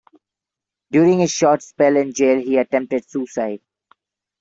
[0.89, 3.61] During his short spell in jail, he attempted suicide.